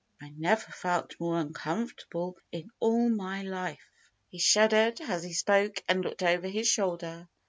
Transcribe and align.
I 0.19 0.29
never 0.29 0.71
felt 0.71 1.13
more 1.19 1.37
uncomfortable 1.39 2.35
in 2.51 2.71
all 2.79 3.07
my 3.11 3.43
life." 3.43 3.87
He 4.29 4.39
shuddered 4.39 4.99
as 4.99 5.23
he 5.23 5.33
spoke 5.33 5.83
and 5.87 6.01
looked 6.03 6.23
over 6.23 6.47
his 6.47 6.67
shoulder. 6.67 7.29